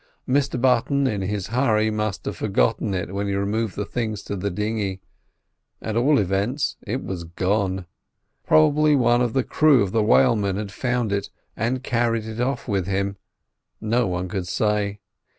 Mr 0.27 0.59
Button 0.59 1.05
in 1.05 1.21
his 1.21 1.49
hurry 1.49 1.91
must 1.91 2.25
have 2.25 2.35
forgotten 2.35 2.95
it 2.95 3.13
when 3.13 3.27
he 3.27 3.35
removed 3.35 3.75
the 3.75 3.85
things 3.85 4.23
to 4.23 4.35
the 4.35 4.49
dinghy—at 4.49 5.95
all 5.95 6.17
events, 6.17 6.75
it 6.81 7.03
was 7.03 7.23
gone. 7.23 7.85
Probably 8.43 8.95
one 8.95 9.21
of 9.21 9.33
the 9.33 9.43
crew 9.43 9.83
of 9.83 9.91
the 9.91 10.01
whalemen 10.01 10.55
had 10.55 10.71
found 10.71 11.11
it 11.13 11.29
and 11.55 11.83
carried 11.83 12.25
it 12.25 12.41
off 12.41 12.67
with 12.67 12.87
him; 12.87 13.17
no 13.79 14.07
one 14.07 14.27
could 14.27 14.47
say. 14.47 15.01